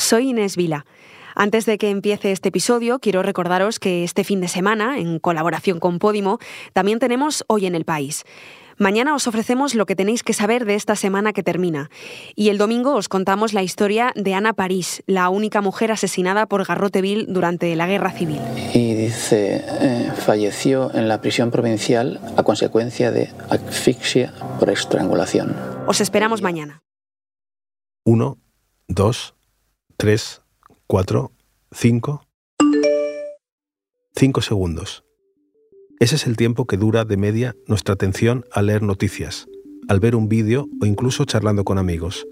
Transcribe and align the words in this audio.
soy 0.00 0.30
Inés 0.30 0.56
Vila. 0.56 0.86
Antes 1.34 1.64
de 1.64 1.78
que 1.78 1.90
empiece 1.90 2.32
este 2.32 2.48
episodio, 2.48 2.98
quiero 2.98 3.22
recordaros 3.22 3.78
que 3.78 4.02
este 4.02 4.24
fin 4.24 4.40
de 4.40 4.48
semana, 4.48 4.98
en 4.98 5.18
colaboración 5.20 5.78
con 5.78 5.98
Podimo, 5.98 6.38
también 6.72 6.98
tenemos 6.98 7.44
Hoy 7.46 7.66
en 7.66 7.74
el 7.74 7.84
País. 7.84 8.24
Mañana 8.78 9.14
os 9.14 9.26
ofrecemos 9.26 9.74
lo 9.74 9.84
que 9.84 9.94
tenéis 9.94 10.22
que 10.22 10.32
saber 10.32 10.64
de 10.64 10.74
esta 10.74 10.96
semana 10.96 11.34
que 11.34 11.42
termina. 11.42 11.90
Y 12.34 12.48
el 12.48 12.56
domingo 12.56 12.94
os 12.94 13.10
contamos 13.10 13.52
la 13.52 13.62
historia 13.62 14.10
de 14.16 14.32
Ana 14.32 14.54
París, 14.54 15.02
la 15.06 15.28
única 15.28 15.60
mujer 15.60 15.92
asesinada 15.92 16.46
por 16.46 16.64
Garroteville 16.64 17.26
durante 17.28 17.76
la 17.76 17.86
Guerra 17.86 18.10
Civil. 18.10 18.40
Y 18.72 18.94
dice, 18.94 19.62
eh, 19.66 20.10
falleció 20.16 20.90
en 20.94 21.08
la 21.08 21.20
prisión 21.20 21.50
provincial 21.50 22.20
a 22.38 22.42
consecuencia 22.42 23.10
de 23.10 23.30
asfixia 23.50 24.32
por 24.58 24.70
estrangulación. 24.70 25.54
Os 25.86 26.00
esperamos 26.00 26.40
mañana. 26.40 26.82
Uno, 28.06 28.38
dos, 28.88 29.34
tres, 30.00 30.40
cuatro, 30.86 31.30
cinco. 31.72 32.26
Cinco 34.16 34.40
segundos. 34.40 35.04
Ese 35.98 36.14
es 36.14 36.26
el 36.26 36.38
tiempo 36.38 36.66
que 36.66 36.78
dura 36.78 37.04
de 37.04 37.18
media 37.18 37.54
nuestra 37.66 37.92
atención 37.92 38.46
al 38.50 38.68
leer 38.68 38.82
noticias, 38.82 39.46
al 39.88 40.00
ver 40.00 40.16
un 40.16 40.30
vídeo 40.30 40.70
o 40.80 40.86
incluso 40.86 41.26
charlando 41.26 41.64
con 41.64 41.76
amigos. 41.76 42.26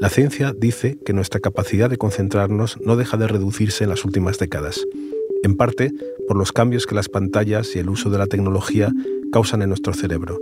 La 0.00 0.08
ciencia 0.08 0.52
dice 0.52 0.98
que 1.06 1.12
nuestra 1.12 1.38
capacidad 1.38 1.88
de 1.88 1.96
concentrarnos 1.96 2.76
no 2.80 2.96
deja 2.96 3.16
de 3.16 3.28
reducirse 3.28 3.84
en 3.84 3.90
las 3.90 4.04
últimas 4.04 4.40
décadas, 4.40 4.84
en 5.44 5.56
parte 5.56 5.92
por 6.26 6.36
los 6.36 6.50
cambios 6.50 6.88
que 6.88 6.96
las 6.96 7.08
pantallas 7.08 7.76
y 7.76 7.78
el 7.78 7.88
uso 7.88 8.10
de 8.10 8.18
la 8.18 8.26
tecnología 8.26 8.92
causan 9.30 9.62
en 9.62 9.68
nuestro 9.68 9.94
cerebro. 9.94 10.40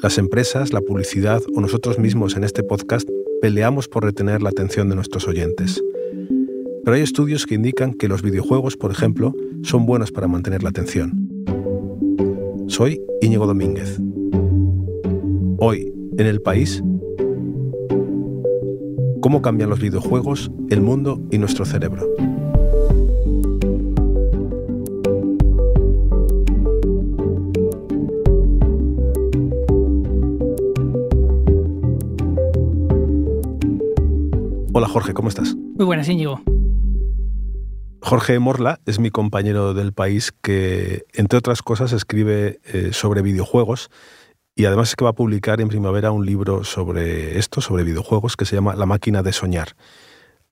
Las 0.00 0.18
empresas, 0.18 0.72
la 0.72 0.82
publicidad 0.82 1.42
o 1.56 1.60
nosotros 1.60 1.98
mismos 1.98 2.36
en 2.36 2.44
este 2.44 2.62
podcast 2.62 3.08
peleamos 3.40 3.88
por 3.88 4.04
retener 4.04 4.42
la 4.42 4.50
atención 4.50 4.88
de 4.88 4.94
nuestros 4.94 5.28
oyentes. 5.28 5.82
Pero 6.84 6.96
hay 6.96 7.02
estudios 7.02 7.46
que 7.46 7.54
indican 7.54 7.94
que 7.94 8.08
los 8.08 8.22
videojuegos, 8.22 8.76
por 8.76 8.90
ejemplo, 8.90 9.34
son 9.62 9.86
buenos 9.86 10.10
para 10.10 10.28
mantener 10.28 10.62
la 10.62 10.70
atención. 10.70 11.28
Soy 12.66 13.00
Íñigo 13.20 13.46
Domínguez. 13.46 13.98
Hoy, 15.58 15.92
en 16.16 16.26
el 16.26 16.40
país, 16.40 16.82
¿cómo 19.20 19.42
cambian 19.42 19.70
los 19.70 19.80
videojuegos, 19.80 20.50
el 20.70 20.80
mundo 20.80 21.20
y 21.30 21.38
nuestro 21.38 21.64
cerebro? 21.64 22.06
Hola 34.88 34.94
Jorge, 34.94 35.12
¿cómo 35.12 35.28
estás? 35.28 35.54
Muy 35.54 35.84
buenas, 35.84 36.08
Íñigo. 36.08 36.40
Jorge 38.00 38.38
Morla 38.38 38.80
es 38.86 38.98
mi 38.98 39.10
compañero 39.10 39.74
del 39.74 39.92
país 39.92 40.32
que, 40.32 41.04
entre 41.12 41.38
otras 41.38 41.60
cosas, 41.60 41.92
escribe 41.92 42.58
eh, 42.64 42.94
sobre 42.94 43.20
videojuegos 43.20 43.90
y 44.54 44.64
además 44.64 44.88
es 44.88 44.96
que 44.96 45.04
va 45.04 45.10
a 45.10 45.14
publicar 45.14 45.60
en 45.60 45.68
primavera 45.68 46.10
un 46.10 46.24
libro 46.24 46.64
sobre 46.64 47.38
esto, 47.38 47.60
sobre 47.60 47.84
videojuegos, 47.84 48.34
que 48.34 48.46
se 48.46 48.56
llama 48.56 48.76
La 48.76 48.86
máquina 48.86 49.22
de 49.22 49.34
soñar. 49.34 49.76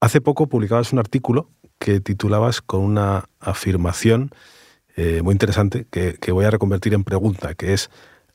Hace 0.02 0.20
poco 0.20 0.48
publicabas 0.50 0.92
un 0.92 0.98
artículo 0.98 1.48
que 1.78 2.00
titulabas 2.00 2.60
con 2.60 2.80
una 2.82 3.30
afirmación 3.40 4.32
eh, 4.96 5.22
muy 5.22 5.32
interesante 5.32 5.86
que, 5.90 6.18
que 6.20 6.32
voy 6.32 6.44
a 6.44 6.50
reconvertir 6.50 6.92
en 6.92 7.04
pregunta, 7.04 7.54
que 7.54 7.72
es, 7.72 7.88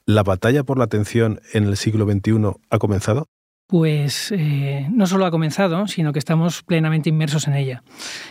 ¿la 0.07 0.23
batalla 0.23 0.63
por 0.63 0.79
la 0.79 0.85
atención 0.85 1.41
en 1.53 1.65
el 1.65 1.77
siglo 1.77 2.11
XXI 2.11 2.53
ha 2.71 2.79
comenzado? 2.79 3.27
Pues 3.71 4.33
eh, 4.35 4.85
no 4.91 5.07
solo 5.07 5.25
ha 5.25 5.31
comenzado, 5.31 5.87
sino 5.87 6.11
que 6.11 6.19
estamos 6.19 6.61
plenamente 6.61 7.07
inmersos 7.07 7.47
en 7.47 7.53
ella. 7.53 7.83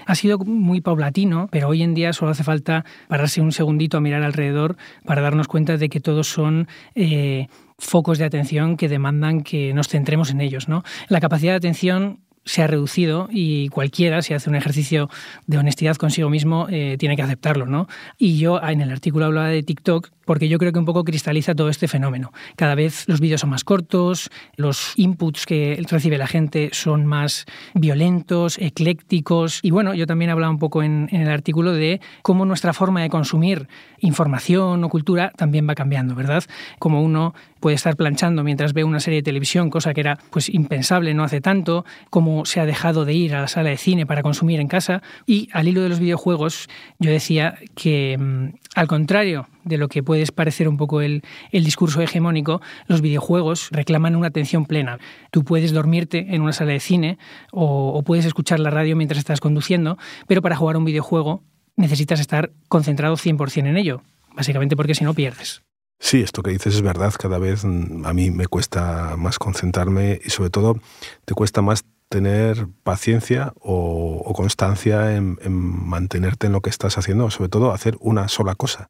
Ha 0.04 0.14
sido 0.14 0.38
muy 0.38 0.82
paulatino, 0.82 1.48
pero 1.50 1.68
hoy 1.68 1.82
en 1.82 1.94
día 1.94 2.12
solo 2.12 2.32
hace 2.32 2.44
falta 2.44 2.84
pararse 3.08 3.40
un 3.40 3.50
segundito 3.50 3.96
a 3.96 4.02
mirar 4.02 4.22
alrededor 4.22 4.76
para 5.06 5.22
darnos 5.22 5.48
cuenta 5.48 5.78
de 5.78 5.88
que 5.88 5.98
todos 5.98 6.28
son... 6.28 6.68
Eh, 6.94 7.48
focos 7.82 8.18
de 8.18 8.26
atención 8.26 8.76
que 8.76 8.90
demandan 8.90 9.40
que 9.40 9.72
nos 9.72 9.88
centremos 9.88 10.30
en 10.30 10.42
ellos. 10.42 10.68
¿no? 10.68 10.82
La 11.08 11.18
capacidad 11.18 11.54
de 11.54 11.56
atención 11.56 12.20
se 12.50 12.62
ha 12.62 12.66
reducido 12.66 13.28
y 13.30 13.68
cualquiera, 13.68 14.22
si 14.22 14.34
hace 14.34 14.50
un 14.50 14.56
ejercicio 14.56 15.08
de 15.46 15.58
honestidad 15.58 15.94
consigo 15.94 16.28
mismo, 16.30 16.66
eh, 16.68 16.96
tiene 16.98 17.14
que 17.14 17.22
aceptarlo. 17.22 17.64
¿no? 17.64 17.86
Y 18.18 18.38
yo 18.38 18.60
en 18.60 18.80
el 18.80 18.90
artículo 18.90 19.26
hablaba 19.26 19.46
de 19.46 19.62
TikTok 19.62 20.10
porque 20.24 20.48
yo 20.48 20.58
creo 20.58 20.72
que 20.72 20.78
un 20.78 20.84
poco 20.84 21.04
cristaliza 21.04 21.54
todo 21.54 21.68
este 21.68 21.86
fenómeno. 21.86 22.32
Cada 22.56 22.74
vez 22.74 23.04
los 23.08 23.20
vídeos 23.20 23.40
son 23.40 23.50
más 23.50 23.62
cortos, 23.62 24.30
los 24.56 24.92
inputs 24.96 25.46
que 25.46 25.80
recibe 25.88 26.18
la 26.18 26.26
gente 26.26 26.70
son 26.72 27.06
más 27.06 27.46
violentos, 27.74 28.58
eclécticos. 28.58 29.60
Y 29.62 29.70
bueno, 29.70 29.94
yo 29.94 30.06
también 30.06 30.30
hablaba 30.30 30.52
un 30.52 30.58
poco 30.58 30.82
en 30.82 31.08
el 31.12 31.28
artículo 31.28 31.72
de 31.72 32.00
cómo 32.22 32.44
nuestra 32.46 32.72
forma 32.72 33.02
de 33.02 33.10
consumir 33.10 33.68
información 33.98 34.82
o 34.82 34.88
cultura 34.88 35.32
también 35.36 35.68
va 35.68 35.74
cambiando, 35.74 36.14
¿verdad? 36.14 36.44
Como 36.78 37.02
uno 37.02 37.34
puede 37.60 37.76
estar 37.76 37.96
planchando 37.96 38.42
mientras 38.42 38.72
ve 38.72 38.84
una 38.84 39.00
serie 39.00 39.18
de 39.18 39.22
televisión, 39.22 39.70
cosa 39.70 39.94
que 39.94 40.00
era 40.00 40.18
pues 40.30 40.48
impensable 40.48 41.14
no 41.14 41.22
hace 41.22 41.40
tanto, 41.40 41.84
como 42.08 42.44
se 42.44 42.60
ha 42.60 42.66
dejado 42.66 43.04
de 43.04 43.12
ir 43.14 43.34
a 43.34 43.42
la 43.42 43.48
sala 43.48 43.70
de 43.70 43.76
cine 43.76 44.06
para 44.06 44.22
consumir 44.22 44.60
en 44.60 44.68
casa 44.68 45.02
y 45.26 45.48
al 45.52 45.68
hilo 45.68 45.82
de 45.82 45.88
los 45.88 46.00
videojuegos 46.00 46.68
yo 46.98 47.10
decía 47.10 47.56
que 47.74 48.16
mm, 48.18 48.54
al 48.74 48.88
contrario 48.88 49.48
de 49.64 49.76
lo 49.76 49.88
que 49.88 50.02
puede 50.02 50.24
parecer 50.32 50.68
un 50.68 50.76
poco 50.76 51.00
el, 51.02 51.22
discurso 51.52 52.00
hegemónico, 52.00 52.60
los 52.86 53.00
videojuegos 53.00 53.68
reclaman 53.70 54.16
una 54.16 54.28
atención 54.28 54.64
plena. 54.64 54.98
Tú 55.30 55.44
puedes 55.44 55.72
dormirte 55.72 56.34
en 56.34 56.42
una 56.42 56.52
sala 56.52 56.72
de 56.72 56.80
cine 56.80 57.18
o, 57.52 57.92
o 57.94 58.02
puedes 58.02 58.24
escuchar 58.24 58.58
la 58.60 58.70
radio 58.70 58.96
mientras 58.96 59.18
estás 59.18 59.40
conduciendo, 59.40 59.98
pero 60.26 60.42
para 60.42 60.56
jugar 60.56 60.76
un 60.76 60.84
videojuego 60.84 61.42
necesitas 61.76 62.20
estar 62.20 62.52
concentrado 62.68 63.16
100% 63.16 63.66
en 63.66 63.76
ello, 63.76 64.02
básicamente 64.34 64.76
porque 64.76 64.94
si 64.94 65.04
no 65.04 65.14
pierdes. 65.14 65.62
Sí, 66.00 66.22
esto 66.22 66.42
que 66.42 66.50
dices 66.50 66.74
es 66.74 66.82
verdad. 66.82 67.12
Cada 67.16 67.38
vez 67.38 67.64
mm, 67.64 68.06
a 68.06 68.12
mí 68.14 68.30
me 68.30 68.46
cuesta 68.46 69.16
más 69.16 69.38
concentrarme 69.38 70.18
y 70.24 70.30
sobre 70.30 70.50
todo 70.50 70.80
te 71.26 71.34
cuesta 71.34 71.62
más 71.62 71.84
tener 72.08 72.66
paciencia 72.82 73.52
o, 73.60 74.32
constancia 74.34 75.14
en, 75.14 75.38
mantenerte 75.52 76.48
en 76.48 76.52
lo 76.52 76.62
que 76.62 76.70
estás 76.70 76.98
haciendo, 76.98 77.30
sobre 77.30 77.50
todo 77.50 77.70
hacer 77.72 77.96
una 78.00 78.26
sola 78.28 78.56
cosa. 78.56 78.88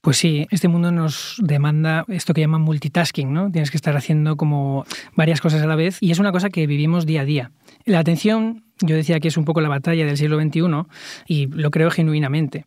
Pues 0.00 0.16
sí, 0.16 0.46
este 0.50 0.68
mundo 0.68 0.90
nos 0.90 1.36
demanda 1.38 2.04
esto 2.08 2.34
que 2.34 2.40
llaman 2.40 2.62
multitasking, 2.62 3.32
¿no? 3.32 3.50
Tienes 3.50 3.70
que 3.70 3.76
estar 3.76 3.96
haciendo 3.96 4.36
como 4.36 4.84
varias 5.14 5.40
cosas 5.40 5.62
a 5.62 5.66
la 5.66 5.76
vez 5.76 5.98
y 6.00 6.10
es 6.10 6.18
una 6.18 6.32
cosa 6.32 6.50
que 6.50 6.66
vivimos 6.66 7.06
día 7.06 7.20
a 7.20 7.24
día. 7.24 7.52
La 7.84 8.00
atención, 8.00 8.64
yo 8.80 8.96
decía 8.96 9.20
que 9.20 9.28
es 9.28 9.36
un 9.36 9.44
poco 9.44 9.60
la 9.60 9.68
batalla 9.68 10.04
del 10.04 10.16
siglo 10.16 10.40
XXI 10.40 10.62
y 11.26 11.46
lo 11.46 11.70
creo 11.70 11.90
genuinamente. 11.90 12.66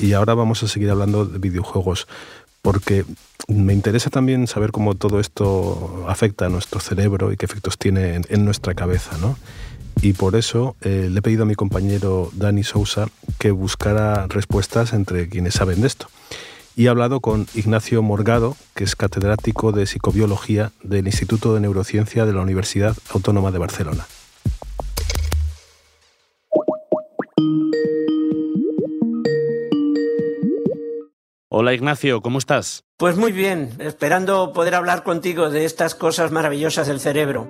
Y 0.00 0.12
ahora 0.12 0.34
vamos 0.34 0.62
a 0.62 0.68
seguir 0.68 0.90
hablando 0.90 1.24
de 1.24 1.38
videojuegos, 1.38 2.06
porque 2.62 3.04
me 3.48 3.72
interesa 3.72 4.10
también 4.10 4.46
saber 4.46 4.70
cómo 4.70 4.94
todo 4.94 5.20
esto 5.20 6.04
afecta 6.08 6.46
a 6.46 6.48
nuestro 6.48 6.80
cerebro 6.80 7.32
y 7.32 7.36
qué 7.36 7.46
efectos 7.46 7.78
tiene 7.78 8.20
en, 8.28 8.44
nuestra 8.44 8.74
cabeza, 8.74 9.16
¿no? 9.18 9.36
Y 10.00 10.12
por 10.12 10.36
eso 10.36 10.76
eh, 10.82 11.08
le 11.10 11.18
he 11.18 11.22
pedido 11.22 11.42
a 11.42 11.46
mi 11.46 11.56
compañero 11.56 12.30
Dani 12.34 12.62
Sousa 12.62 13.08
que 13.38 13.50
buscara 13.50 14.26
respuestas 14.28 14.92
entre 14.92 15.28
quienes 15.28 15.54
saben 15.54 15.80
de 15.80 15.88
esto. 15.88 16.08
Y 16.76 16.86
he 16.86 16.88
hablado 16.88 17.18
con 17.18 17.48
Ignacio 17.54 18.00
Morgado, 18.02 18.56
que 18.76 18.84
es 18.84 18.94
catedrático 18.94 19.72
de 19.72 19.86
psicobiología 19.86 20.70
del 20.84 21.06
Instituto 21.06 21.54
de 21.54 21.60
Neurociencia 21.60 22.24
de 22.24 22.32
la 22.32 22.42
Universidad 22.42 22.96
Autónoma 23.10 23.50
de 23.50 23.58
Barcelona. 23.58 24.06
Hola 31.60 31.74
Ignacio, 31.74 32.22
¿cómo 32.22 32.38
estás? 32.38 32.84
Pues 32.98 33.16
muy 33.16 33.32
bien, 33.32 33.70
esperando 33.80 34.52
poder 34.52 34.76
hablar 34.76 35.02
contigo 35.02 35.50
de 35.50 35.64
estas 35.64 35.96
cosas 35.96 36.30
maravillosas 36.30 36.86
del 36.86 37.00
cerebro. 37.00 37.48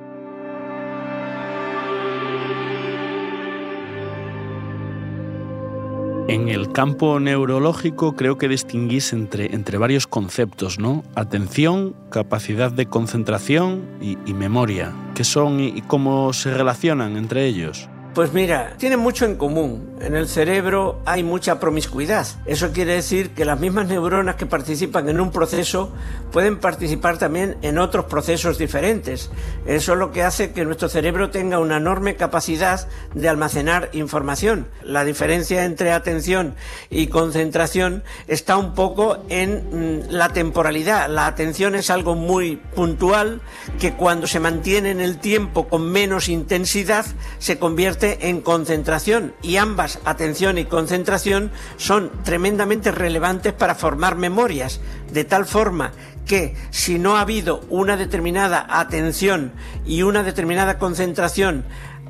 En 6.26 6.48
el 6.48 6.72
campo 6.72 7.20
neurológico 7.20 8.16
creo 8.16 8.38
que 8.38 8.48
distinguís 8.48 9.12
entre, 9.12 9.54
entre 9.54 9.76
varios 9.76 10.06
conceptos, 10.06 10.78
¿no? 10.78 11.04
Atención, 11.14 11.94
capacidad 12.10 12.72
de 12.72 12.86
concentración 12.86 13.84
y, 14.00 14.16
memoria. 14.32 14.94
¿Qué 15.14 15.24
son 15.24 15.60
y 15.60 15.82
cómo 15.82 16.32
se 16.32 16.54
relacionan 16.54 17.18
entre 17.18 17.44
ellos? 17.44 17.90
Pues 18.14 18.32
mira, 18.32 18.74
tienen 18.78 18.98
mucho 18.98 19.26
en 19.26 19.36
común. 19.36 19.96
En 20.00 20.16
el 20.16 20.28
cerebro 20.28 21.00
hay 21.04 21.22
mucha 21.22 21.60
promiscuidad. 21.60 22.26
Eso 22.46 22.72
quiere 22.72 22.94
decir 22.94 23.30
que 23.30 23.44
las 23.44 23.60
mismas 23.60 23.86
neuronas 23.86 24.36
que 24.36 24.46
participan 24.46 25.08
en 25.08 25.20
un 25.20 25.30
proceso 25.30 25.92
pueden 26.32 26.58
participar 26.58 27.18
también 27.18 27.56
en 27.62 27.78
otros 27.78 28.06
procesos 28.06 28.58
diferentes. 28.58 29.30
Eso 29.66 29.92
es 29.92 29.98
lo 29.98 30.10
que 30.10 30.22
hace 30.22 30.52
que 30.52 30.64
nuestro 30.64 30.88
cerebro 30.88 31.30
tenga 31.30 31.58
una 31.58 31.76
enorme 31.76 32.16
capacidad 32.16 32.88
de 33.14 33.28
almacenar 33.28 33.90
información. 33.92 34.66
La 34.82 35.04
diferencia 35.04 35.64
entre 35.64 35.92
atención 35.92 36.54
y 36.90 37.08
concentración 37.08 38.02
está 38.26 38.56
un 38.56 38.74
poco 38.74 39.18
en 39.28 40.00
mm, 40.00 40.10
la 40.10 40.32
temporalidad. 40.32 41.08
La 41.08 41.26
atención 41.26 41.74
es 41.74 41.90
algo 41.90 42.14
muy 42.14 42.56
puntual 42.74 43.42
que 43.78 43.94
cuando 43.94 44.26
se 44.26 44.40
mantiene 44.40 44.90
en 44.90 45.00
el 45.00 45.18
tiempo 45.18 45.68
con 45.68 45.90
menos 45.90 46.28
intensidad 46.28 47.06
se 47.38 47.58
convierte 47.58 47.97
en 48.02 48.40
concentración 48.40 49.34
y 49.42 49.56
ambas, 49.56 49.98
atención 50.04 50.58
y 50.58 50.64
concentración, 50.64 51.50
son 51.76 52.10
tremendamente 52.22 52.90
relevantes 52.90 53.52
para 53.52 53.74
formar 53.74 54.16
memorias, 54.16 54.80
de 55.12 55.24
tal 55.24 55.46
forma 55.46 55.92
que 56.26 56.54
si 56.70 56.98
no 56.98 57.16
ha 57.16 57.22
habido 57.22 57.62
una 57.70 57.96
determinada 57.96 58.66
atención 58.68 59.52
y 59.86 60.02
una 60.02 60.22
determinada 60.22 60.78
concentración 60.78 61.64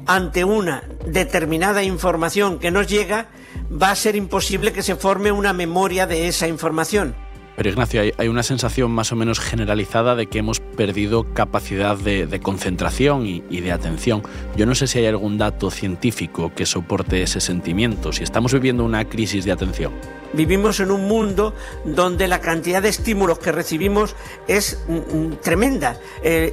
ante 0.06 0.44
una 0.44 0.84
determinada 1.06 1.82
información 1.82 2.58
que 2.58 2.70
nos 2.70 2.86
llega, 2.86 3.28
va 3.70 3.90
a 3.90 3.96
ser 3.96 4.16
imposible 4.16 4.72
que 4.72 4.82
se 4.82 4.96
forme 4.96 5.32
una 5.32 5.52
memoria 5.52 6.06
de 6.06 6.28
esa 6.28 6.48
información. 6.48 7.14
Pero 7.58 7.70
Ignacio, 7.70 8.02
hay, 8.16 8.28
una 8.28 8.44
sensación 8.44 8.92
más 8.92 9.10
o 9.10 9.16
menos 9.16 9.40
generalizada 9.40 10.14
de 10.14 10.28
que 10.28 10.38
hemos 10.38 10.60
perdido 10.60 11.26
capacidad 11.34 11.96
de, 11.96 12.40
concentración 12.40 13.26
y, 13.26 13.40
de 13.40 13.72
atención. 13.72 14.22
Yo 14.56 14.64
no 14.64 14.76
sé 14.76 14.86
si 14.86 15.00
hay 15.00 15.06
algún 15.06 15.38
dato 15.38 15.72
científico 15.72 16.52
que 16.54 16.66
soporte 16.66 17.20
ese 17.20 17.40
sentimiento, 17.40 18.12
si 18.12 18.22
estamos 18.22 18.52
viviendo 18.52 18.84
una 18.84 19.04
crisis 19.06 19.44
de 19.44 19.50
atención. 19.50 19.92
Vivimos 20.34 20.78
en 20.78 20.90
un 20.90 21.08
mundo 21.08 21.54
donde 21.86 22.28
la 22.28 22.40
cantidad 22.40 22.82
de 22.82 22.90
estímulos 22.90 23.38
que 23.38 23.50
recibimos 23.50 24.14
es 24.46 24.78
mm, 24.86 25.16
mm, 25.16 25.36
tremenda. 25.42 25.98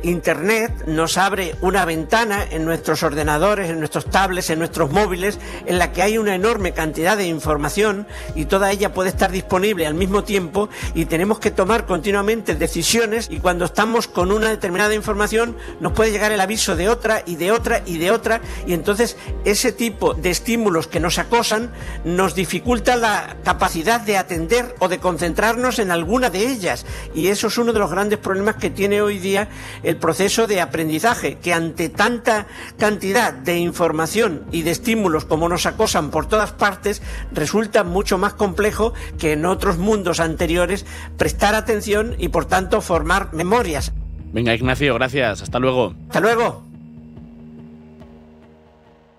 Internet 0.01 0.85
nos 0.87 1.17
abre 1.17 1.55
una 1.61 1.85
ventana 1.85 2.45
en 2.49 2.65
nuestros 2.65 3.03
ordenadores, 3.03 3.69
en 3.69 3.79
nuestros 3.79 4.05
tablets, 4.09 4.49
en 4.49 4.59
nuestros 4.59 4.91
móviles, 4.91 5.39
en 5.65 5.77
la 5.77 5.91
que 5.91 6.01
hay 6.01 6.17
una 6.17 6.33
enorme 6.33 6.71
cantidad 6.71 7.17
de 7.17 7.27
información 7.27 8.07
y 8.33 8.45
toda 8.45 8.71
ella 8.71 8.93
puede 8.93 9.09
estar 9.09 9.31
disponible 9.31 9.85
al 9.85 9.93
mismo 9.93 10.23
tiempo 10.23 10.69
y 10.95 11.05
tenemos 11.05 11.39
que 11.39 11.51
tomar 11.51 11.85
continuamente 11.85 12.55
decisiones 12.55 13.27
y 13.29 13.39
cuando 13.39 13.65
estamos 13.65 14.07
con 14.07 14.31
una 14.31 14.49
determinada 14.49 14.95
información 14.95 15.55
nos 15.79 15.91
puede 15.91 16.11
llegar 16.11 16.31
el 16.31 16.41
aviso 16.41 16.75
de 16.75 16.89
otra 16.89 17.21
y 17.25 17.35
de 17.35 17.51
otra 17.51 17.83
y 17.85 17.99
de 17.99 18.09
otra 18.09 18.41
y 18.65 18.73
entonces 18.73 19.17
ese 19.43 19.71
tipo 19.71 20.13
de 20.15 20.31
estímulos 20.31 20.87
que 20.87 20.99
nos 20.99 21.19
acosan 21.19 21.71
nos 22.05 22.33
dificulta 22.33 22.95
la 22.95 23.37
capacidad 23.43 24.01
de 24.01 24.17
atender 24.17 24.75
o 24.79 24.87
de 24.87 24.99
concentrarnos 24.99 25.79
en 25.79 25.91
alguna 25.91 26.29
de 26.29 26.47
ellas. 26.47 26.85
Y 27.13 27.27
eso 27.27 27.47
es 27.47 27.57
uno 27.57 27.73
de 27.73 27.79
los 27.79 27.91
grandes 27.91 28.19
problemas 28.19 28.55
que 28.55 28.69
tiene 28.69 29.01
hoy 29.01 29.19
día 29.19 29.49
el 29.83 29.97
proceso 29.97 30.47
de 30.47 30.61
aprendizaje, 30.61 31.37
que 31.39 31.53
ante 31.53 31.89
tanta 31.89 32.47
cantidad 32.77 33.33
de 33.33 33.57
información 33.57 34.45
y 34.51 34.61
de 34.61 34.71
estímulos 34.71 35.25
como 35.25 35.49
nos 35.49 35.65
acosan 35.65 36.09
por 36.09 36.27
todas 36.27 36.53
partes, 36.53 37.01
resulta 37.31 37.83
mucho 37.83 38.17
más 38.17 38.33
complejo 38.33 38.93
que 39.17 39.33
en 39.33 39.45
otros 39.45 39.77
mundos 39.77 40.19
anteriores 40.19 40.84
prestar 41.17 41.55
atención 41.55 42.15
y 42.17 42.29
por 42.29 42.45
tanto 42.45 42.81
formar 42.81 43.33
memorias. 43.33 43.93
Venga, 44.33 44.53
Ignacio, 44.53 44.93
gracias. 44.95 45.41
Hasta 45.41 45.59
luego. 45.59 45.95
Hasta 46.07 46.19
luego. 46.19 46.65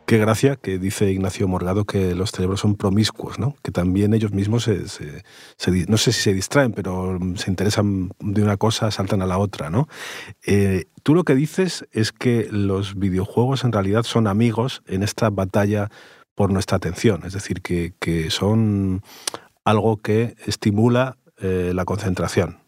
Qué 0.06 0.18
gracia 0.18 0.54
que 0.54 0.78
dice 0.78 1.10
Ignacio 1.10 1.48
Morgado 1.48 1.84
que 1.84 2.14
los 2.14 2.30
cerebros 2.30 2.60
son 2.60 2.76
promiscuos, 2.76 3.40
¿no? 3.40 3.56
que 3.64 3.72
también 3.72 4.14
ellos 4.14 4.30
mismos, 4.30 4.62
se, 4.62 5.24
no 5.88 5.96
sé 5.96 6.12
si 6.12 6.22
se 6.22 6.32
distraen, 6.32 6.70
pero 6.70 7.18
se 7.34 7.50
interesan 7.50 8.10
de 8.20 8.40
una 8.40 8.56
cosa, 8.56 8.92
saltan 8.92 9.20
a 9.20 9.26
la 9.26 9.38
otra. 9.38 9.69
¿no? 9.69 9.88
Eh, 10.46 10.84
tú 11.02 11.16
lo 11.16 11.24
que 11.24 11.34
dices 11.34 11.88
es 11.90 12.12
que 12.12 12.46
los 12.52 12.94
videojuegos 12.94 13.64
en 13.64 13.72
realidad 13.72 14.04
son 14.04 14.28
amigos 14.28 14.84
en 14.86 15.02
esta 15.02 15.28
batalla 15.28 15.90
por 16.36 16.52
nuestra 16.52 16.76
atención, 16.76 17.22
es 17.24 17.32
decir, 17.32 17.60
que, 17.62 18.30
son 18.30 19.02
algo 19.64 19.96
que 19.96 20.36
estimula 20.46 21.16
eh, 21.38 21.72
la 21.74 21.84
concentración. 21.84 22.60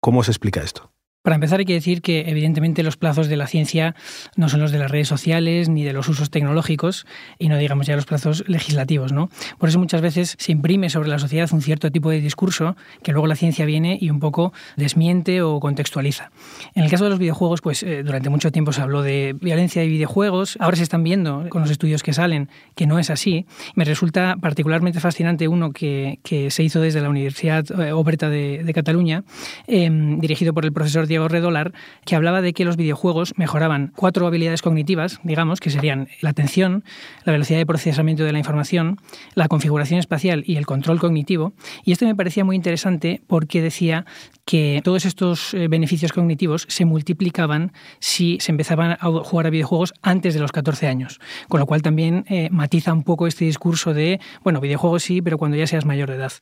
¿Cómo 0.00 0.22
se 0.22 0.30
explica 0.30 0.62
esto? 0.62 0.93
Para 1.24 1.36
empezar 1.36 1.58
hay 1.58 1.64
que 1.64 1.72
decir 1.72 2.02
que 2.02 2.28
evidentemente 2.28 2.82
los 2.82 2.98
plazos 2.98 3.28
de 3.28 3.38
la 3.38 3.46
ciencia 3.46 3.94
no 4.36 4.50
son 4.50 4.60
los 4.60 4.72
de 4.72 4.78
las 4.78 4.90
redes 4.90 5.08
sociales 5.08 5.70
ni 5.70 5.82
de 5.82 5.94
los 5.94 6.06
usos 6.06 6.28
tecnológicos 6.28 7.06
y 7.38 7.48
no 7.48 7.56
digamos 7.56 7.86
ya 7.86 7.96
los 7.96 8.04
plazos 8.04 8.44
legislativos. 8.46 9.10
¿no? 9.10 9.30
Por 9.56 9.70
eso 9.70 9.78
muchas 9.78 10.02
veces 10.02 10.36
se 10.38 10.52
imprime 10.52 10.90
sobre 10.90 11.08
la 11.08 11.18
sociedad 11.18 11.48
un 11.54 11.62
cierto 11.62 11.90
tipo 11.90 12.10
de 12.10 12.20
discurso 12.20 12.76
que 13.02 13.12
luego 13.12 13.26
la 13.26 13.36
ciencia 13.36 13.64
viene 13.64 13.96
y 13.98 14.10
un 14.10 14.20
poco 14.20 14.52
desmiente 14.76 15.40
o 15.40 15.60
contextualiza. 15.60 16.30
En 16.74 16.84
el 16.84 16.90
caso 16.90 17.04
de 17.04 17.10
los 17.10 17.18
videojuegos, 17.18 17.62
pues 17.62 17.82
eh, 17.84 18.02
durante 18.02 18.28
mucho 18.28 18.52
tiempo 18.52 18.74
se 18.74 18.82
habló 18.82 19.00
de 19.00 19.34
violencia 19.40 19.80
de 19.80 19.88
videojuegos. 19.88 20.58
Ahora 20.60 20.76
se 20.76 20.82
están 20.82 21.04
viendo 21.04 21.46
con 21.48 21.62
los 21.62 21.70
estudios 21.70 22.02
que 22.02 22.12
salen 22.12 22.50
que 22.74 22.86
no 22.86 22.98
es 22.98 23.08
así. 23.08 23.46
Me 23.76 23.86
resulta 23.86 24.36
particularmente 24.38 25.00
fascinante 25.00 25.48
uno 25.48 25.72
que, 25.72 26.18
se 26.50 26.62
hizo 26.62 26.82
desde 26.82 27.00
la 27.00 27.08
Universidad 27.08 27.64
eh, 27.80 27.92
Oberta 27.92 28.28
de, 28.28 28.70
Cataluña, 28.74 29.24
em, 29.66 30.20
dirigido 30.20 30.52
por 30.52 30.66
el 30.66 30.72
profesor 30.74 31.06
Redolar, 31.28 31.72
que 32.04 32.16
hablaba 32.16 32.42
de 32.42 32.52
que 32.52 32.64
los 32.64 32.76
videojuegos 32.76 33.34
mejoraban 33.36 33.92
cuatro 33.96 34.26
habilidades 34.26 34.62
cognitivas, 34.62 35.20
digamos, 35.22 35.60
que 35.60 35.70
serían 35.70 36.08
la 36.20 36.30
atención, 36.30 36.84
la 37.24 37.32
velocidad 37.32 37.58
de 37.58 37.66
procesamiento 37.66 38.24
de 38.24 38.32
la 38.32 38.38
información, 38.38 38.98
la 39.34 39.48
configuración 39.48 39.98
espacial 40.00 40.44
y 40.46 40.56
el 40.56 40.66
control 40.66 40.98
cognitivo. 40.98 41.52
Y 41.84 41.92
esto 41.92 42.04
me 42.06 42.14
parecía 42.14 42.44
muy 42.44 42.56
interesante 42.56 43.22
porque 43.26 43.62
decía 43.62 44.04
que 44.44 44.80
todos 44.84 45.04
estos 45.04 45.54
eh, 45.54 45.68
beneficios 45.68 46.12
cognitivos 46.12 46.66
se 46.68 46.84
multiplicaban 46.84 47.72
si 47.98 48.38
se 48.40 48.52
empezaban 48.52 48.92
a 48.92 49.10
jugar 49.22 49.46
a 49.46 49.50
videojuegos 49.50 49.94
antes 50.02 50.34
de 50.34 50.40
los 50.40 50.52
14 50.52 50.86
años. 50.86 51.20
Con 51.48 51.60
lo 51.60 51.66
cual 51.66 51.82
también 51.82 52.24
eh, 52.28 52.48
matiza 52.50 52.92
un 52.92 53.04
poco 53.04 53.26
este 53.26 53.44
discurso 53.44 53.94
de, 53.94 54.20
bueno, 54.42 54.60
videojuegos 54.60 55.02
sí, 55.02 55.22
pero 55.22 55.38
cuando 55.38 55.56
ya 55.56 55.66
seas 55.66 55.84
mayor 55.84 56.10
de 56.10 56.16
edad. 56.16 56.32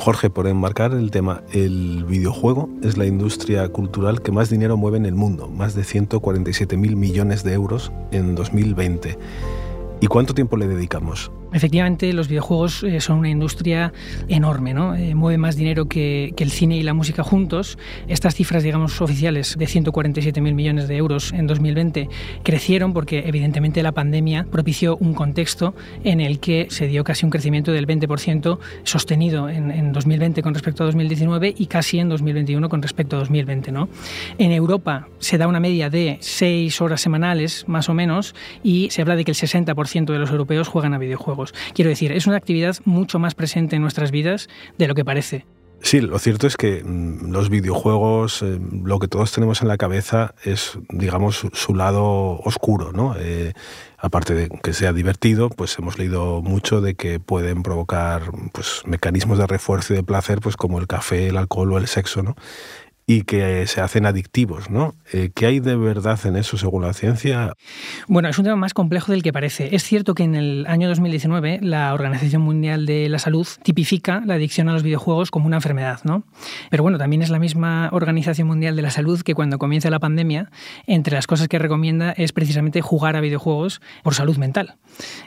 Jorge, 0.00 0.30
por 0.30 0.46
enmarcar 0.46 0.92
el 0.92 1.10
tema, 1.10 1.42
el 1.52 2.06
videojuego 2.08 2.70
es 2.82 2.96
la 2.96 3.04
industria 3.04 3.68
cultural 3.68 4.22
que 4.22 4.32
más 4.32 4.48
dinero 4.48 4.78
mueve 4.78 4.96
en 4.96 5.04
el 5.04 5.14
mundo, 5.14 5.48
más 5.48 5.74
de 5.74 5.84
147 5.84 6.78
mil 6.78 6.96
millones 6.96 7.44
de 7.44 7.52
euros 7.52 7.92
en 8.10 8.34
2020. 8.34 9.18
¿Y 10.00 10.06
cuánto 10.06 10.32
tiempo 10.32 10.56
le 10.56 10.68
dedicamos? 10.68 11.30
Efectivamente, 11.52 12.12
los 12.12 12.28
videojuegos 12.28 12.84
eh, 12.84 13.00
son 13.00 13.18
una 13.18 13.28
industria 13.28 13.92
enorme, 14.28 14.72
¿no? 14.72 14.94
Eh, 14.94 15.14
mueve 15.14 15.36
más 15.36 15.56
dinero 15.56 15.86
que, 15.86 16.32
el 16.40 16.50
cine 16.50 16.76
y 16.76 16.82
la 16.82 16.94
música 16.94 17.22
juntos. 17.22 17.76
Estas 18.08 18.34
cifras, 18.34 18.62
digamos, 18.62 19.00
oficiales 19.02 19.56
de 19.58 19.66
147.000 19.66 20.54
millones 20.54 20.88
de 20.88 20.96
euros 20.96 21.32
en 21.32 21.46
2020 21.46 22.08
crecieron 22.42 22.94
porque, 22.94 23.24
evidentemente, 23.26 23.82
la 23.82 23.92
pandemia 23.92 24.46
propició 24.50 24.96
un 24.96 25.12
contexto 25.12 25.74
en 26.02 26.20
el 26.20 26.40
que 26.40 26.68
se 26.70 26.86
dio 26.86 27.04
casi 27.04 27.26
un 27.26 27.30
crecimiento 27.30 27.72
del 27.72 27.86
20% 27.86 28.58
sostenido 28.84 29.48
en, 29.48 29.92
2020 29.92 30.42
con 30.42 30.54
respecto 30.54 30.84
a 30.84 30.86
2019 30.86 31.54
y 31.56 31.66
casi 31.66 31.98
en 31.98 32.08
2021 32.08 32.68
con 32.68 32.80
respecto 32.80 33.16
a 33.16 33.18
2020, 33.18 33.72
¿no? 33.72 33.88
En 34.38 34.52
Europa 34.52 35.08
se 35.18 35.36
da 35.36 35.46
una 35.46 35.60
media 35.60 35.90
de 35.90 36.18
6 36.20 36.80
horas 36.80 37.00
semanales, 37.00 37.64
más 37.68 37.88
o 37.88 37.94
menos, 37.94 38.34
y 38.62 38.88
se 38.90 39.02
habla 39.02 39.16
de 39.16 39.24
que 39.24 39.32
el 39.32 39.36
60% 39.36 40.12
de 40.12 40.18
los 40.18 40.30
europeos 40.30 40.68
juegan 40.68 40.94
a 40.94 40.98
videojuegos. 40.98 41.39
Quiero 41.74 41.90
decir, 41.90 42.12
es 42.12 42.26
una 42.26 42.36
actividad 42.36 42.76
mucho 42.84 43.18
más 43.18 43.34
presente 43.34 43.76
en 43.76 43.82
nuestras 43.82 44.10
vidas 44.10 44.48
de 44.78 44.88
lo 44.88 44.94
que 44.94 45.04
parece. 45.04 45.46
Sí, 45.82 46.00
lo 46.02 46.18
cierto 46.18 46.46
es 46.46 46.56
que 46.56 46.84
mm, 46.84 47.30
los 47.32 47.48
videojuegos, 47.48 48.42
eh, 48.42 48.60
lo 48.84 48.98
que 48.98 49.08
todos 49.08 49.32
tenemos 49.32 49.62
en 49.62 49.68
la 49.68 49.78
cabeza 49.78 50.34
es, 50.44 50.78
digamos, 50.90 51.46
su, 51.52 51.74
lado 51.74 52.38
oscuro, 52.40 52.92
¿no? 52.92 53.14
Eh, 53.18 53.54
aparte 53.96 54.34
de 54.34 54.48
que 54.62 54.74
sea 54.74 54.92
divertido, 54.92 55.48
pues 55.48 55.78
hemos 55.78 55.98
leído 55.98 56.42
mucho 56.42 56.82
de 56.82 56.94
que 56.94 57.18
pueden 57.18 57.62
provocar 57.62 58.30
pues, 58.52 58.82
mecanismos 58.84 59.38
de 59.38 59.46
refuerzo 59.46 59.94
y 59.94 59.96
de 59.96 60.02
placer, 60.02 60.40
pues 60.40 60.56
como 60.56 60.78
el 60.78 60.86
café, 60.86 61.28
el 61.28 61.38
alcohol 61.38 61.72
o 61.72 61.78
el 61.78 61.86
sexo, 61.86 62.22
¿no? 62.22 62.36
Y 63.10 63.22
que 63.22 63.66
se 63.66 63.80
hacen 63.80 64.06
adictivos, 64.06 64.70
¿no? 64.70 64.94
Eh, 65.12 65.30
¿Qué 65.34 65.46
hay 65.46 65.58
de 65.58 65.74
verdad 65.74 66.16
en 66.26 66.36
eso 66.36 66.56
según 66.56 66.82
la 66.82 66.92
ciencia? 66.92 67.54
Bueno, 68.06 68.28
es 68.28 68.38
un 68.38 68.44
tema 68.44 68.54
más 68.54 68.72
complejo 68.72 69.10
del 69.10 69.24
que 69.24 69.32
parece. 69.32 69.74
Es 69.74 69.82
cierto 69.82 70.14
que 70.14 70.22
en 70.22 70.36
el 70.36 70.64
año 70.68 70.86
2019 70.86 71.58
la 71.60 71.92
Organización 71.92 72.42
Mundial 72.42 72.86
de 72.86 73.08
la 73.08 73.18
Salud 73.18 73.48
tipifica 73.64 74.22
la 74.24 74.34
adicción 74.34 74.68
a 74.68 74.72
los 74.74 74.84
videojuegos 74.84 75.32
como 75.32 75.46
una 75.46 75.56
enfermedad, 75.56 75.98
¿no? 76.04 76.22
Pero 76.70 76.84
bueno, 76.84 76.98
también 76.98 77.22
es 77.22 77.30
la 77.30 77.40
misma 77.40 77.88
Organización 77.90 78.46
Mundial 78.46 78.76
de 78.76 78.82
la 78.82 78.90
Salud 78.90 79.20
que 79.22 79.34
cuando 79.34 79.58
comienza 79.58 79.90
la 79.90 79.98
pandemia, 79.98 80.48
entre 80.86 81.16
las 81.16 81.26
cosas 81.26 81.48
que 81.48 81.58
recomienda 81.58 82.12
es 82.12 82.30
precisamente 82.30 82.80
jugar 82.80 83.16
a 83.16 83.20
videojuegos 83.20 83.80
por 84.04 84.14
salud 84.14 84.36
mental. 84.36 84.76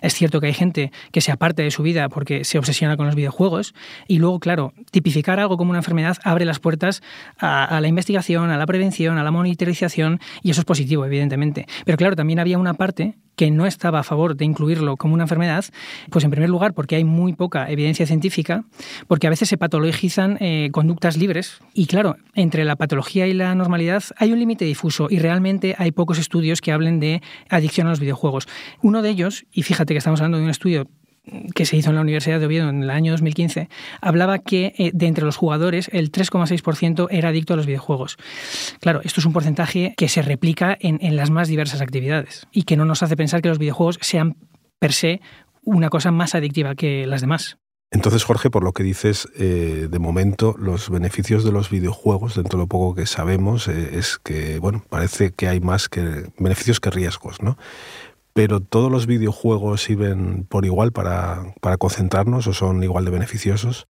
Es 0.02 0.14
cierto 0.14 0.40
que 0.40 0.48
hay 0.48 0.54
gente 0.54 0.94
que 1.12 1.20
se 1.20 1.34
aparte 1.34 1.64
de 1.64 1.72
su 1.72 1.84
vida 1.84 2.08
porque 2.08 2.46
se 2.46 2.58
obsesiona 2.58 2.96
con 2.96 3.08
los 3.08 3.16
videojuegos 3.16 3.76
y 4.08 4.20
luego, 4.20 4.40
claro, 4.40 4.72
tipificar 4.92 5.42
algo 5.42 5.58
como 5.58 5.72
una 5.72 5.80
enfermedad 5.80 6.18
abre 6.24 6.46
las 6.46 6.60
puertas 6.60 7.04
a 7.38 7.73
a 7.78 7.82
la 7.82 7.88
investigación, 7.88 8.50
a 8.50 8.58
la 8.58 8.66
prevención, 8.66 9.18
a 9.18 9.24
la 9.24 9.32
monitorización, 9.32 10.20
y 10.42 10.52
eso 10.52 10.62
es 10.62 10.66
positivo, 10.66 11.06
evidentemente. 11.06 11.66
Pero 11.86 11.98
claro, 11.98 12.16
también 12.16 12.40
había 12.40 12.58
una 12.58 12.74
parte 12.74 13.16
que 13.36 13.52
no 13.52 13.66
estaba 13.66 14.00
a 14.00 14.04
favor 14.04 14.36
de 14.36 14.46
incluirlo 14.46 14.96
como 14.96 15.14
una 15.14 15.24
enfermedad, 15.24 15.66
pues 16.12 16.24
en 16.24 16.32
primer 16.32 16.50
lugar 16.50 16.74
porque 16.74 16.96
hay 16.96 17.04
muy 17.04 17.34
poca 17.34 17.70
evidencia 17.70 18.06
científica, 18.06 18.64
porque 19.08 19.28
a 19.28 19.30
veces 19.30 19.50
se 19.50 19.58
patologizan 19.58 20.38
eh, 20.40 20.70
conductas 20.72 21.18
libres 21.18 21.60
y 21.74 21.88
claro, 21.88 22.16
entre 22.36 22.64
la 22.64 22.76
patología 22.76 23.28
y 23.28 23.34
la 23.34 23.56
normalidad 23.56 24.04
hay 24.18 24.32
un 24.32 24.40
límite 24.40 24.66
difuso 24.66 25.08
y 25.10 25.20
realmente 25.20 25.76
hay 25.78 25.92
pocos 25.92 26.20
estudios 26.20 26.62
que 26.62 26.72
hablen 26.72 27.00
de 27.00 27.22
adicción 27.50 27.88
a 27.88 27.90
los 27.90 28.00
videojuegos. 28.00 28.48
Uno 28.82 29.02
de 29.02 29.10
ellos, 29.10 29.46
y 29.52 29.64
fíjate 29.64 29.94
que 29.94 29.98
estamos 29.98 30.20
hablando 30.20 30.38
de 30.38 30.44
un 30.44 30.50
estudio 30.50 30.88
que 31.56 31.66
se 31.66 31.78
hizo 31.78 31.90
en 31.90 31.96
la 31.96 32.02
Universidad 32.02 32.40
de 32.40 32.46
Oviedo 32.46 32.70
en 32.70 32.84
el 32.84 32.90
año 32.90 33.12
2015, 33.12 33.70
hablaba 34.02 34.40
que 34.40 34.74
eh, 34.78 34.92
de 34.94 35.08
entre 35.08 35.26
los 35.26 35.38
jugadores 35.38 35.90
el 35.94 36.12
3,6% 36.12 37.08
era 37.12 37.30
adicto 37.30 37.54
a 37.54 37.58
los 37.58 37.66
videojuegos. 37.66 38.18
Claro, 38.80 39.02
esto 39.04 39.22
es 39.22 39.26
un 39.26 39.34
porcentaje 39.34 39.94
que 39.98 40.10
se 40.10 40.22
replica 40.22 40.78
en, 40.80 41.00
en 41.02 41.16
las 41.16 41.30
más 41.30 41.48
diversas 41.48 41.82
actividades 41.82 42.48
y 42.52 42.64
que 42.64 42.78
no 42.78 42.86
nos 42.86 43.04
hace 43.04 43.16
pensar 43.16 43.42
que 43.42 43.50
los 43.50 43.60
videojuegos 43.60 44.00
sean 44.02 44.36
per 44.80 44.94
se 44.94 45.22
una 45.64 45.90
cosa 45.90 46.12
más 46.12 46.36
adictiva 46.36 46.76
que 46.76 47.08
las 47.08 47.22
demás. 47.22 47.58
Entonces, 47.94 48.24
Jorge, 48.24 48.50
por 48.50 48.64
lo 48.64 48.74
que 48.74 48.82
dices, 48.82 49.30
eh, 49.38 49.88
de 49.90 50.00
momento 50.00 50.56
los 50.58 50.90
beneficios 50.90 51.44
de 51.44 51.52
los 51.52 51.70
videojuegos, 51.70 52.36
dentro 52.36 52.58
de 52.58 52.64
lo 52.64 52.68
poco 52.68 52.96
que 52.96 53.06
sabemos, 53.06 53.68
eh, 53.68 53.92
es 54.00 54.18
que, 54.18 54.58
bueno, 54.58 54.84
parece 54.90 55.32
que 55.32 55.48
hay 55.48 55.60
más 55.60 55.90
que 55.90 56.26
beneficios 56.40 56.80
que 56.80 56.90
riesgos, 56.90 57.44
¿no? 57.44 57.56
Pero 58.34 58.60
todos 58.60 58.92
los 58.92 59.06
videojuegos 59.06 59.84
sirven 59.84 60.46
por 60.50 60.66
igual 60.66 60.92
para, 60.92 61.54
para, 61.62 61.78
concentrarnos 61.78 62.48
o 62.48 62.54
son 62.54 62.84
igual 62.84 63.06
de 63.06 63.12
beneficiosos? 63.12 63.88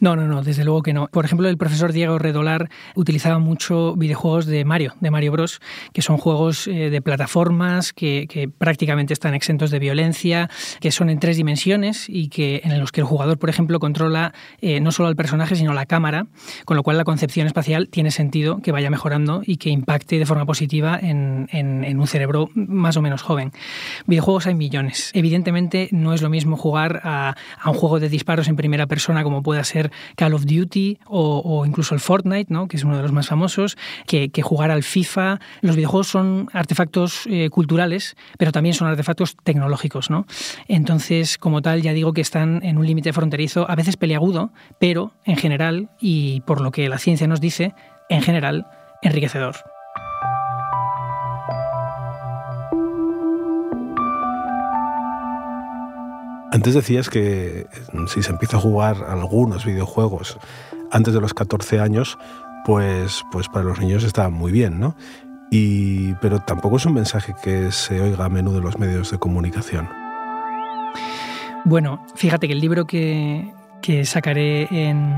No, 0.00 0.16
no, 0.16 0.26
no, 0.26 0.42
desde 0.42 0.64
luego 0.64 0.82
que 0.82 0.92
no. 0.92 1.06
Por 1.08 1.24
ejemplo, 1.24 1.48
el 1.48 1.56
profesor 1.56 1.92
Diego 1.92 2.18
Redolar 2.18 2.68
utilizaba 2.96 3.38
mucho 3.38 3.94
videojuegos 3.94 4.46
de 4.46 4.64
Mario, 4.64 4.94
de 5.00 5.10
Mario 5.10 5.32
Bros, 5.32 5.60
que 5.92 6.02
son 6.02 6.18
juegos 6.18 6.66
eh, 6.66 6.90
de 6.90 7.02
plataformas 7.02 7.92
que, 7.92 8.26
que, 8.28 8.48
prácticamente 8.48 9.12
están 9.12 9.34
exentos 9.34 9.70
de 9.70 9.78
violencia, 9.78 10.50
que 10.80 10.90
son 10.90 11.08
en 11.08 11.20
tres 11.20 11.36
dimensiones 11.36 12.06
y 12.08 12.28
que 12.28 12.62
en 12.64 12.78
los 12.80 12.92
que 12.92 13.00
el 13.00 13.06
jugador, 13.06 13.38
por 13.38 13.48
ejemplo, 13.48 13.78
controla 13.78 14.34
eh, 14.60 14.80
no 14.80 14.90
solo 14.90 15.08
al 15.08 15.16
personaje, 15.16 15.54
sino 15.54 15.72
la 15.72 15.86
cámara, 15.86 16.26
con 16.64 16.76
lo 16.76 16.82
cual 16.82 16.96
la 16.96 17.04
concepción 17.04 17.46
espacial 17.46 17.88
tiene 17.88 18.10
sentido 18.10 18.58
que 18.58 18.72
vaya 18.72 18.90
mejorando 18.90 19.42
y 19.46 19.56
que 19.56 19.70
impacte 19.70 20.18
de 20.18 20.26
forma 20.26 20.46
positiva 20.46 20.98
en, 21.00 21.48
en, 21.52 21.84
en 21.84 22.00
un 22.00 22.06
cerebro 22.06 22.48
más 22.54 22.96
o 22.96 23.02
menos 23.02 23.22
joven. 23.22 23.52
Videojuegos 24.06 24.46
hay 24.46 24.54
millones. 24.54 25.10
Evidentemente 25.14 25.88
no 25.92 26.12
es 26.12 26.22
lo 26.22 26.30
mismo 26.30 26.56
jugar 26.56 27.00
a, 27.04 27.34
un 27.66 27.74
juego 27.74 28.00
de 28.00 28.08
disparos 28.08 28.48
en 28.48 28.56
primera 28.56 28.86
persona 28.86 29.22
como 29.22 29.42
pueda 29.42 29.64
ser 29.64 29.90
Call 30.16 30.34
of 30.34 30.46
Duty 30.46 30.98
o, 31.06 31.64
incluso 31.66 31.94
el 31.94 32.00
Fortnite, 32.00 32.52
¿no? 32.52 32.68
que 32.68 32.76
es 32.76 32.84
uno 32.84 32.96
de 32.96 33.02
los 33.02 33.12
más 33.12 33.28
famosos, 33.28 33.76
que, 34.06 34.30
jugar 34.42 34.70
al 34.70 34.82
FIFA. 34.82 35.40
Los 35.62 35.76
videojuegos 35.76 36.08
son 36.08 36.48
artefactos 36.52 37.26
eh, 37.26 37.48
culturales, 37.50 38.16
pero 38.38 38.52
también 38.52 38.74
son 38.74 38.88
artefactos 38.88 39.36
tecnológicos. 39.42 40.10
¿no? 40.10 40.26
Entonces, 40.68 41.38
como 41.38 41.62
tal, 41.62 41.82
ya 41.82 41.92
digo 41.92 42.12
que 42.12 42.20
están 42.20 42.60
en 42.62 42.78
un 42.78 42.86
límite 42.86 43.12
fronterizo, 43.12 43.68
a 43.70 43.74
veces 43.74 43.96
peliagudo, 43.96 44.52
pero 44.78 45.12
en 45.24 45.36
general, 45.36 45.88
y 46.00 46.40
por 46.42 46.60
lo 46.60 46.70
que 46.70 46.88
la 46.88 46.98
ciencia 46.98 47.26
nos 47.26 47.40
dice, 47.40 47.74
en 48.08 48.22
general, 48.22 48.66
enriquecedor. 49.02 49.73
Antes 56.54 56.74
decías 56.74 57.10
que 57.10 57.66
si 58.06 58.22
se 58.22 58.30
empieza 58.30 58.58
a 58.58 58.60
jugar 58.60 59.04
algunos 59.08 59.64
videojuegos 59.64 60.38
antes 60.92 61.12
de 61.12 61.20
los 61.20 61.34
14 61.34 61.80
años, 61.80 62.16
pues, 62.64 63.24
pues 63.32 63.48
para 63.48 63.64
los 63.64 63.80
niños 63.80 64.04
está 64.04 64.28
muy 64.28 64.52
bien, 64.52 64.78
¿no? 64.78 64.94
Y, 65.50 66.12
pero 66.22 66.38
tampoco 66.38 66.76
es 66.76 66.86
un 66.86 66.94
mensaje 66.94 67.34
que 67.42 67.72
se 67.72 68.00
oiga 68.00 68.26
a 68.26 68.28
menudo 68.28 68.58
en 68.58 68.64
los 68.66 68.78
medios 68.78 69.10
de 69.10 69.18
comunicación. 69.18 69.88
Bueno, 71.64 72.06
fíjate 72.14 72.46
que 72.46 72.52
el 72.52 72.60
libro 72.60 72.86
que, 72.86 73.52
que 73.84 74.06
sacaré 74.06 74.66
en, 74.70 75.14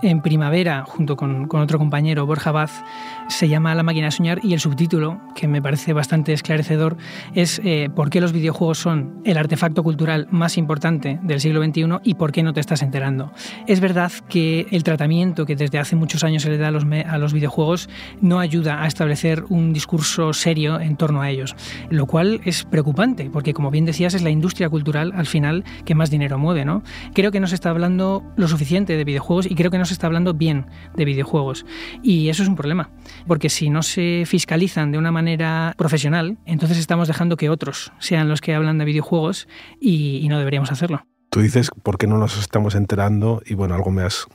en 0.00 0.22
primavera 0.22 0.84
junto 0.86 1.16
con, 1.16 1.48
con, 1.48 1.60
otro 1.60 1.76
compañero, 1.76 2.24
Borja 2.24 2.52
Baz, 2.52 2.84
se 3.28 3.48
llama 3.48 3.74
La 3.74 3.82
máquina 3.82 4.06
de 4.06 4.10
soñar 4.12 4.38
y 4.44 4.52
el 4.52 4.60
subtítulo, 4.60 5.20
que 5.34 5.48
me 5.48 5.60
parece 5.60 5.92
bastante 5.92 6.32
esclarecedor, 6.32 6.96
es 7.34 7.60
eh, 7.64 7.90
¿Por 7.92 8.08
qué 8.08 8.20
los 8.20 8.32
videojuegos 8.32 8.78
son 8.78 9.20
el 9.24 9.36
artefacto 9.36 9.82
cultural 9.82 10.28
más 10.30 10.56
importante 10.56 11.18
del 11.24 11.40
siglo 11.40 11.64
XXI 11.64 11.98
y 12.04 12.14
por 12.14 12.30
qué 12.30 12.44
no 12.44 12.52
te 12.52 12.60
estás 12.60 12.80
enterando? 12.82 13.32
Es 13.66 13.80
verdad 13.80 14.12
que 14.28 14.68
el 14.70 14.84
tratamiento 14.84 15.44
que 15.44 15.56
desde 15.56 15.80
hace 15.80 15.96
muchos 15.96 16.22
años 16.22 16.44
se 16.44 16.50
le 16.50 16.58
da 16.58 16.68
a 16.68 16.70
los, 16.70 16.84
a 16.84 17.18
los 17.18 17.32
videojuegos 17.32 17.88
no 18.20 18.38
ayuda 18.38 18.84
a 18.84 18.86
establecer 18.86 19.42
un 19.48 19.72
discurso 19.72 20.32
serio 20.32 20.78
en 20.78 20.96
torno 20.96 21.22
a 21.22 21.30
ellos, 21.30 21.56
lo 21.90 22.06
cual 22.06 22.40
es 22.44 22.62
preocupante, 22.62 23.30
porque 23.32 23.52
como 23.52 23.72
bien 23.72 23.84
decías, 23.84 24.14
es 24.14 24.22
la 24.22 24.30
industria 24.30 24.68
cultural 24.68 25.12
al 25.16 25.26
final 25.26 25.64
que 25.84 25.96
más 25.96 26.10
dinero 26.10 26.38
mueve. 26.38 26.64
¿no? 26.64 26.84
Creo 27.12 27.32
que 27.32 27.40
no 27.40 27.48
se 27.48 27.56
está 27.56 27.70
hablando 27.70 27.95
lo 27.96 28.48
suficiente 28.48 28.96
de 28.96 29.04
videojuegos 29.04 29.46
y 29.50 29.54
creo 29.54 29.70
que 29.70 29.78
no 29.78 29.84
se 29.84 29.94
está 29.94 30.06
hablando 30.06 30.34
bien 30.34 30.66
de 30.94 31.04
videojuegos. 31.04 31.66
Y 32.02 32.28
eso 32.28 32.42
es 32.42 32.48
un 32.48 32.56
problema, 32.56 32.90
porque 33.26 33.48
si 33.48 33.70
no 33.70 33.82
se 33.82 34.24
fiscalizan 34.26 34.92
de 34.92 34.98
una 34.98 35.12
manera 35.12 35.74
profesional, 35.76 36.38
entonces 36.46 36.78
estamos 36.78 37.08
dejando 37.08 37.36
que 37.36 37.50
otros 37.50 37.92
sean 37.98 38.28
los 38.28 38.40
que 38.40 38.54
hablan 38.54 38.78
de 38.78 38.84
videojuegos 38.84 39.48
y, 39.80 40.18
y 40.22 40.28
no 40.28 40.38
deberíamos 40.38 40.72
hacerlo. 40.72 41.06
Tú 41.30 41.40
dices 41.40 41.70
por 41.82 41.98
qué 41.98 42.06
no 42.06 42.18
nos 42.18 42.38
estamos 42.38 42.74
enterando 42.74 43.42
y 43.44 43.54
bueno, 43.54 43.74
algo 43.74 43.90
me 43.90 44.02
has 44.02 44.26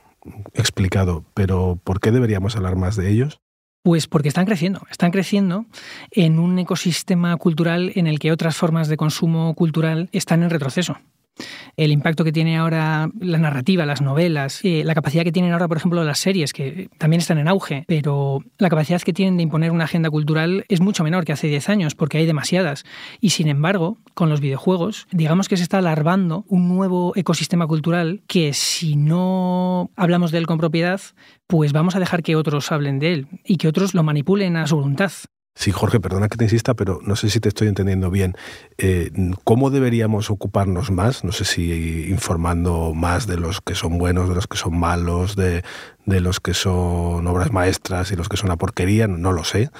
explicado, 0.54 1.24
pero 1.34 1.78
¿por 1.82 2.00
qué 2.00 2.10
deberíamos 2.10 2.56
hablar 2.56 2.76
más 2.76 2.96
de 2.96 3.10
ellos? 3.10 3.40
Pues 3.82 4.06
porque 4.06 4.28
están 4.28 4.46
creciendo, 4.46 4.82
están 4.90 5.10
creciendo 5.10 5.66
en 6.12 6.38
un 6.38 6.56
ecosistema 6.60 7.36
cultural 7.36 7.90
en 7.96 8.06
el 8.06 8.20
que 8.20 8.30
otras 8.30 8.56
formas 8.56 8.86
de 8.86 8.96
consumo 8.96 9.54
cultural 9.54 10.08
están 10.12 10.44
en 10.44 10.50
retroceso 10.50 10.98
el 11.76 11.92
impacto 11.92 12.24
que 12.24 12.32
tiene 12.32 12.56
ahora 12.56 13.10
la 13.20 13.38
narrativa, 13.38 13.86
las 13.86 14.00
novelas, 14.02 14.60
eh, 14.64 14.82
la 14.84 14.94
capacidad 14.94 15.24
que 15.24 15.32
tienen 15.32 15.52
ahora, 15.52 15.68
por 15.68 15.76
ejemplo, 15.76 16.02
las 16.04 16.18
series, 16.18 16.52
que 16.52 16.88
también 16.98 17.20
están 17.20 17.38
en 17.38 17.48
auge, 17.48 17.84
pero 17.86 18.44
la 18.58 18.68
capacidad 18.68 19.00
que 19.00 19.12
tienen 19.12 19.36
de 19.36 19.42
imponer 19.42 19.70
una 19.70 19.84
agenda 19.84 20.10
cultural 20.10 20.64
es 20.68 20.80
mucho 20.80 21.04
menor 21.04 21.24
que 21.24 21.32
hace 21.32 21.48
10 21.48 21.68
años, 21.68 21.94
porque 21.94 22.18
hay 22.18 22.26
demasiadas. 22.26 22.84
Y 23.20 23.30
sin 23.30 23.48
embargo, 23.48 23.98
con 24.14 24.28
los 24.28 24.40
videojuegos, 24.40 25.06
digamos 25.10 25.48
que 25.48 25.56
se 25.56 25.62
está 25.62 25.78
alargando 25.78 26.44
un 26.48 26.68
nuevo 26.68 27.12
ecosistema 27.16 27.66
cultural 27.66 28.22
que 28.26 28.52
si 28.52 28.96
no 28.96 29.90
hablamos 29.96 30.30
de 30.30 30.38
él 30.38 30.46
con 30.46 30.58
propiedad, 30.58 31.00
pues 31.46 31.72
vamos 31.72 31.96
a 31.96 32.00
dejar 32.00 32.22
que 32.22 32.36
otros 32.36 32.72
hablen 32.72 32.98
de 32.98 33.12
él 33.12 33.26
y 33.44 33.56
que 33.56 33.68
otros 33.68 33.94
lo 33.94 34.02
manipulen 34.02 34.56
a 34.56 34.66
su 34.66 34.76
voluntad. 34.76 35.12
Sí, 35.54 35.70
Jorge, 35.70 36.00
perdona 36.00 36.28
que 36.28 36.38
te 36.38 36.44
insista, 36.44 36.74
pero 36.74 37.00
no 37.02 37.14
sé 37.14 37.28
si 37.28 37.38
te 37.38 37.48
estoy 37.48 37.68
entendiendo 37.68 38.10
bien. 38.10 38.34
Eh, 38.78 39.10
¿Cómo 39.44 39.70
deberíamos 39.70 40.30
ocuparnos 40.30 40.90
más? 40.90 41.24
No 41.24 41.32
sé 41.32 41.44
si 41.44 42.08
informando 42.10 42.94
más 42.94 43.26
de 43.26 43.36
los 43.36 43.60
que 43.60 43.74
son 43.74 43.98
buenos, 43.98 44.28
de 44.28 44.34
los 44.34 44.46
que 44.46 44.56
son 44.56 44.78
malos, 44.78 45.36
de, 45.36 45.62
de 46.06 46.20
los 46.20 46.40
que 46.40 46.54
son 46.54 47.26
obras 47.26 47.52
maestras 47.52 48.10
y 48.12 48.16
los 48.16 48.28
que 48.28 48.36
son 48.36 48.48
una 48.48 48.56
porquería, 48.56 49.06
no 49.06 49.32
lo 49.32 49.44
sé. 49.44 49.70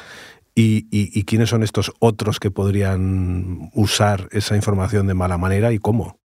¿Y, 0.54 1.24
quiénes 1.24 1.48
son 1.48 1.62
estos 1.62 1.92
otros 1.98 2.38
que 2.38 2.50
podrían 2.50 3.70
usar 3.72 4.28
esa 4.32 4.54
información 4.54 5.06
de 5.06 5.14
mala 5.14 5.38
manera 5.38 5.72
y 5.72 5.78
cómo? 5.78 6.21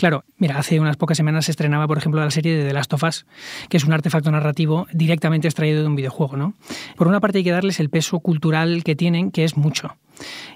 Claro, 0.00 0.24
mira, 0.38 0.58
hace 0.58 0.80
unas 0.80 0.96
pocas 0.96 1.18
semanas 1.18 1.44
se 1.44 1.50
estrenaba, 1.50 1.86
por 1.86 1.98
ejemplo, 1.98 2.24
la 2.24 2.30
serie 2.30 2.56
de 2.56 2.66
The 2.66 2.72
Last 2.72 2.90
of 2.94 3.02
Us, 3.02 3.26
que 3.68 3.76
es 3.76 3.84
un 3.84 3.92
artefacto 3.92 4.30
narrativo 4.30 4.86
directamente 4.94 5.46
extraído 5.46 5.82
de 5.82 5.86
un 5.86 5.94
videojuego, 5.94 6.38
¿no? 6.38 6.54
Por 6.96 7.06
una 7.06 7.20
parte 7.20 7.36
hay 7.36 7.44
que 7.44 7.50
darles 7.50 7.80
el 7.80 7.90
peso 7.90 8.18
cultural 8.20 8.82
que 8.82 8.96
tienen, 8.96 9.30
que 9.30 9.44
es 9.44 9.58
mucho 9.58 9.98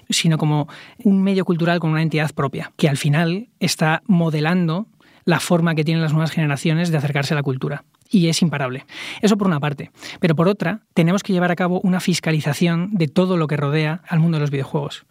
sino 0.09 0.39
como 0.39 0.67
un 1.03 1.21
medio 1.21 1.45
cultural 1.45 1.79
con 1.79 1.91
una 1.91 2.01
entidad 2.01 2.31
propia, 2.33 2.71
que 2.75 2.89
al 2.89 2.97
final 2.97 3.49
está 3.59 4.01
modelando 4.07 4.87
la 5.25 5.39
forma 5.39 5.75
que 5.75 5.83
tienen 5.83 6.01
las 6.01 6.13
nuevas 6.13 6.31
generaciones 6.31 6.89
de 6.89 6.97
acercarse 6.97 7.33
a 7.33 7.37
la 7.37 7.43
cultura. 7.43 7.83
Y 8.15 8.29
es 8.29 8.41
imparable. 8.41 8.85
Eso 9.21 9.35
por 9.35 9.45
una 9.45 9.59
parte. 9.59 9.91
Pero 10.21 10.35
por 10.35 10.47
otra, 10.47 10.79
tenemos 10.93 11.21
que 11.21 11.33
llevar 11.33 11.51
a 11.51 11.57
cabo 11.57 11.81
una 11.83 11.99
fiscalización 11.99 12.91
de 12.93 13.09
todo 13.09 13.35
lo 13.35 13.47
que 13.47 13.57
rodea 13.57 14.03
al 14.07 14.21
mundo 14.21 14.37
de 14.37 14.39
los 14.39 14.51
videojuegos. 14.51 15.05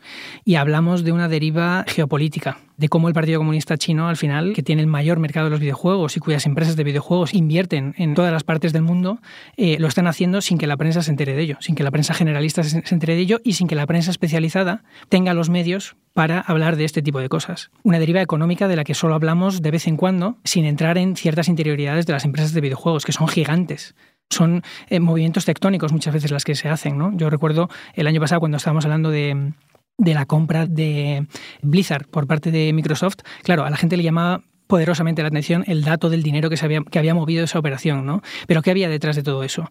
Y 0.46 0.54
hablamos 0.54 1.04
de 1.04 1.12
una 1.12 1.28
deriva 1.28 1.84
geopolítica 1.86 2.56
de 2.76 2.88
cómo 2.88 3.08
el 3.08 3.14
Partido 3.14 3.38
Comunista 3.38 3.76
Chino, 3.76 4.08
al 4.08 4.16
final, 4.16 4.52
que 4.52 4.62
tiene 4.62 4.82
el 4.82 4.88
mayor 4.88 5.18
mercado 5.18 5.46
de 5.46 5.50
los 5.50 5.60
videojuegos 5.60 6.16
y 6.16 6.20
cuyas 6.20 6.46
empresas 6.46 6.76
de 6.76 6.84
videojuegos 6.84 7.34
invierten 7.34 7.94
en 7.98 8.14
todas 8.14 8.32
las 8.32 8.42
partes 8.42 8.72
del 8.72 8.82
mundo, 8.82 9.20
eh, 9.56 9.76
lo 9.78 9.86
están 9.86 10.06
haciendo 10.06 10.40
sin 10.40 10.58
que 10.58 10.66
la 10.66 10.76
prensa 10.76 11.02
se 11.02 11.10
entere 11.10 11.34
de 11.34 11.42
ello, 11.42 11.56
sin 11.60 11.74
que 11.74 11.84
la 11.84 11.90
prensa 11.90 12.14
generalista 12.14 12.62
se, 12.62 12.82
entere 12.90 13.14
de 13.14 13.20
ello 13.20 13.40
y 13.44 13.52
sin 13.52 13.68
que 13.68 13.74
la 13.74 13.86
prensa 13.86 14.10
especializada 14.10 14.82
tenga 15.08 15.34
los 15.34 15.50
medios 15.50 15.96
para 16.14 16.40
hablar 16.40 16.76
de 16.76 16.84
este 16.84 17.02
tipo 17.02 17.18
de 17.18 17.28
cosas. 17.28 17.70
Una 17.82 17.98
deriva 17.98 18.22
económica 18.22 18.68
de 18.68 18.76
la 18.76 18.84
que 18.84 18.94
solo 18.94 19.14
hablamos 19.14 19.62
de 19.62 19.70
vez 19.72 19.88
en 19.88 19.96
cuando, 19.96 20.36
sin 20.44 20.64
entrar 20.64 20.96
en 20.96 21.16
ciertas 21.16 21.48
interioridades 21.48 22.06
de 22.06 22.12
las 22.12 22.24
empresas 22.24 22.52
de 22.52 22.60
videojuegos, 22.60 22.93
que 23.02 23.12
son 23.12 23.26
gigantes 23.26 23.94
son 24.30 24.62
eh, 24.88 25.00
movimientos 25.00 25.44
tectónicos 25.44 25.92
muchas 25.92 26.14
veces 26.14 26.30
las 26.30 26.44
que 26.44 26.54
se 26.54 26.68
hacen. 26.68 26.98
¿no? 26.98 27.12
Yo 27.16 27.30
recuerdo 27.30 27.68
el 27.94 28.06
año 28.06 28.20
pasado 28.20 28.40
cuando 28.40 28.56
estábamos 28.56 28.84
hablando 28.84 29.10
de, 29.10 29.52
de 29.98 30.14
la 30.14 30.26
compra 30.26 30.66
de 30.66 31.26
Blizzard 31.62 32.06
por 32.08 32.26
parte 32.26 32.50
de 32.50 32.72
Microsoft, 32.72 33.18
claro, 33.42 33.64
a 33.64 33.70
la 33.70 33.76
gente 33.76 33.96
le 33.96 34.02
llamaba 34.02 34.42
poderosamente 34.66 35.22
la 35.22 35.28
atención 35.28 35.64
el 35.66 35.84
dato 35.84 36.10
del 36.10 36.22
dinero 36.22 36.50
que, 36.50 36.56
se 36.56 36.64
había, 36.64 36.80
que 36.82 36.98
había 36.98 37.14
movido 37.14 37.44
esa 37.44 37.58
operación, 37.58 38.06
¿no? 38.06 38.22
Pero 38.46 38.62
¿qué 38.62 38.70
había 38.70 38.88
detrás 38.88 39.16
de 39.16 39.22
todo 39.22 39.42
eso? 39.44 39.70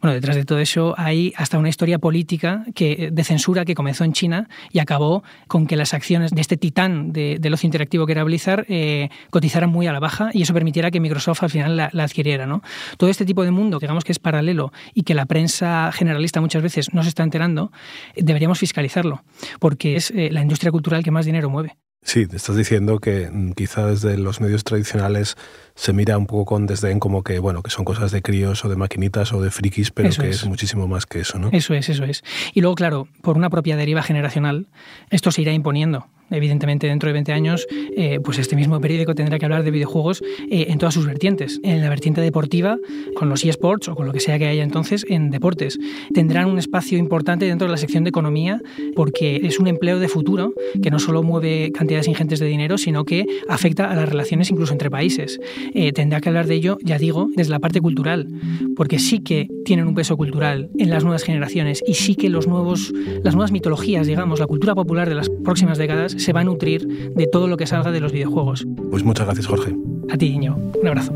Bueno, 0.00 0.14
detrás 0.14 0.36
de 0.36 0.44
todo 0.44 0.58
eso 0.58 0.94
hay 0.96 1.32
hasta 1.36 1.58
una 1.58 1.68
historia 1.68 1.98
política 1.98 2.64
que, 2.74 3.10
de 3.12 3.24
censura 3.24 3.64
que 3.64 3.74
comenzó 3.74 4.04
en 4.04 4.12
China 4.12 4.48
y 4.70 4.78
acabó 4.78 5.22
con 5.48 5.66
que 5.66 5.76
las 5.76 5.94
acciones 5.94 6.32
de 6.32 6.40
este 6.40 6.56
titán 6.56 7.12
de, 7.12 7.38
del 7.40 7.54
ocio 7.54 7.66
interactivo 7.66 8.06
que 8.06 8.12
era 8.12 8.24
Blizzard 8.24 8.66
eh, 8.68 9.08
cotizaran 9.30 9.70
muy 9.70 9.86
a 9.86 9.92
la 9.92 10.00
baja 10.00 10.30
y 10.32 10.42
eso 10.42 10.54
permitiera 10.54 10.90
que 10.90 11.00
Microsoft 11.00 11.42
al 11.42 11.50
final 11.50 11.76
la, 11.76 12.04
adquiriera, 12.04 12.46
¿no? 12.46 12.62
Todo 12.98 13.10
este 13.10 13.24
tipo 13.24 13.44
de 13.44 13.50
mundo, 13.50 13.78
digamos 13.78 14.04
que 14.04 14.12
es 14.12 14.18
paralelo 14.18 14.72
y 14.92 15.02
que 15.02 15.14
la 15.14 15.26
prensa 15.26 15.90
generalista 15.92 16.40
muchas 16.40 16.62
veces 16.62 16.92
no 16.92 17.02
se 17.02 17.08
está 17.08 17.22
enterando, 17.22 17.72
deberíamos 18.16 18.58
fiscalizarlo, 18.58 19.22
porque 19.58 19.96
es 19.96 20.10
eh, 20.10 20.28
la 20.30 20.42
industria 20.42 20.70
cultural 20.70 21.02
que 21.02 21.10
más 21.10 21.26
dinero 21.26 21.50
mueve. 21.50 21.76
Sí, 22.04 22.26
te 22.26 22.36
estás 22.36 22.54
diciendo 22.56 22.98
que 23.00 23.30
mm, 23.30 23.52
quizá 23.52 23.86
desde 23.86 24.16
los 24.18 24.40
medios 24.40 24.62
tradicionales 24.62 25.36
se 25.74 25.92
mira 25.92 26.16
un 26.16 26.26
poco 26.26 26.44
con 26.44 26.66
desdén 26.66 27.00
como 27.00 27.22
que, 27.22 27.38
bueno, 27.38 27.62
que 27.62 27.70
son 27.70 27.84
cosas 27.84 28.12
de 28.12 28.22
críos 28.22 28.64
o 28.64 28.68
de 28.68 28.76
maquinitas 28.76 29.32
o 29.32 29.40
de 29.40 29.50
frikis, 29.50 29.90
pero 29.90 30.08
eso 30.08 30.22
que 30.22 30.30
es. 30.30 30.42
es. 30.42 30.46
muchísimo 30.46 30.86
más 30.86 31.06
que 31.06 31.20
eso, 31.20 31.38
¿no? 31.38 31.50
Eso 31.52 31.74
es, 31.74 31.88
eso 31.88 32.04
es. 32.04 32.22
Y 32.52 32.60
luego, 32.60 32.74
claro, 32.74 33.08
por 33.22 33.36
una 33.36 33.50
propia 33.50 33.76
deriva 33.76 34.02
generacional, 34.02 34.66
esto 35.10 35.30
se 35.30 35.42
irá 35.42 35.52
imponiendo 35.52 36.06
evidentemente 36.30 36.86
dentro 36.86 37.08
de 37.08 37.12
20 37.14 37.32
años, 37.32 37.66
eh, 37.96 38.20
pues 38.22 38.38
este 38.38 38.56
mismo 38.56 38.80
periódico 38.80 39.14
tendrá 39.14 39.38
que 39.38 39.44
hablar 39.44 39.62
de 39.62 39.70
videojuegos 39.70 40.22
eh, 40.50 40.66
en 40.68 40.78
todas 40.78 40.94
sus 40.94 41.06
vertientes. 41.06 41.60
En 41.62 41.80
la 41.80 41.88
vertiente 41.88 42.20
deportiva, 42.20 42.78
con 43.14 43.28
los 43.28 43.44
eSports 43.44 43.88
o 43.88 43.94
con 43.94 44.06
lo 44.06 44.12
que 44.12 44.20
sea 44.20 44.38
que 44.38 44.46
haya 44.46 44.62
entonces 44.62 45.04
en 45.08 45.30
deportes. 45.30 45.78
Tendrán 46.12 46.46
un 46.46 46.58
espacio 46.58 46.98
importante 46.98 47.46
dentro 47.46 47.66
de 47.66 47.72
la 47.72 47.76
sección 47.76 48.04
de 48.04 48.10
economía 48.10 48.60
porque 48.94 49.40
es 49.44 49.58
un 49.58 49.66
empleo 49.66 49.98
de 49.98 50.08
futuro 50.08 50.52
que 50.82 50.90
no 50.90 50.98
solo 50.98 51.22
mueve 51.22 51.72
cantidades 51.72 52.08
ingentes 52.08 52.40
de 52.40 52.46
dinero, 52.46 52.78
sino 52.78 53.04
que 53.04 53.26
afecta 53.48 53.90
a 53.90 53.94
las 53.94 54.08
relaciones 54.08 54.50
incluso 54.50 54.72
entre 54.72 54.90
países. 54.90 55.40
Eh, 55.72 55.92
tendrá 55.92 56.20
que 56.20 56.28
hablar 56.28 56.46
de 56.46 56.54
ello, 56.54 56.78
ya 56.82 56.98
digo, 56.98 57.28
desde 57.34 57.50
la 57.50 57.58
parte 57.58 57.80
cultural, 57.80 58.28
porque 58.76 58.98
sí 58.98 59.20
que 59.20 59.48
tienen 59.64 59.86
un 59.86 59.94
peso 59.94 60.16
cultural 60.16 60.70
en 60.78 60.90
las 60.90 61.04
nuevas 61.04 61.22
generaciones 61.22 61.82
y 61.86 61.94
sí 61.94 62.14
que 62.14 62.28
los 62.28 62.46
nuevos, 62.46 62.92
las 63.22 63.34
nuevas 63.34 63.52
mitologías, 63.52 64.06
digamos, 64.06 64.40
la 64.40 64.46
cultura 64.46 64.74
popular 64.74 65.08
de 65.08 65.14
las 65.14 65.30
próximas 65.30 65.78
décadas 65.78 66.12
se 66.12 66.32
va 66.32 66.40
a 66.40 66.44
nutrir 66.44 66.86
de 67.14 67.26
todo 67.26 67.48
lo 67.48 67.56
que 67.56 67.66
salga 67.66 67.92
de 67.92 68.00
los 68.00 68.12
videojuegos. 68.12 68.66
Pues 68.90 69.04
muchas 69.04 69.26
gracias, 69.26 69.46
Jorge. 69.46 69.74
A 70.10 70.16
ti, 70.16 70.30
niño. 70.30 70.56
Un 70.80 70.88
abrazo. 70.88 71.12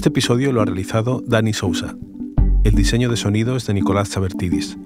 Este 0.00 0.08
episodio 0.08 0.50
lo 0.50 0.62
ha 0.62 0.64
realizado 0.64 1.22
Dani 1.26 1.52
Sousa. 1.52 1.94
El 2.64 2.74
diseño 2.74 3.10
de 3.10 3.18
sonido 3.18 3.54
es 3.54 3.66
de 3.66 3.74
Nicolás 3.74 4.08
Sabertidis. 4.08 4.78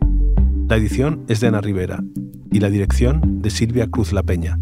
La 0.68 0.74
edición 0.74 1.24
es 1.28 1.38
de 1.38 1.46
Ana 1.46 1.60
Rivera 1.60 2.02
y 2.50 2.58
la 2.58 2.68
dirección 2.68 3.40
de 3.40 3.50
Silvia 3.50 3.86
Cruz 3.86 4.12
La 4.12 4.24
Peña. 4.24 4.58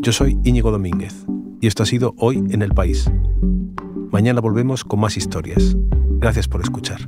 Yo 0.00 0.12
soy 0.12 0.38
Íñigo 0.44 0.70
Domínguez 0.70 1.26
y 1.60 1.66
esto 1.66 1.82
ha 1.82 1.86
sido 1.86 2.14
Hoy 2.18 2.36
en 2.36 2.62
el 2.62 2.72
País. 2.72 3.10
Mañana 4.12 4.40
volvemos 4.40 4.84
con 4.84 5.00
más 5.00 5.16
historias. 5.16 5.76
Gracias 6.20 6.46
por 6.46 6.60
escuchar. 6.60 7.00